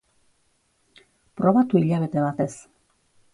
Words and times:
Probatu 1.41 1.83
hilabete 1.83 2.25
batez. 2.25 2.51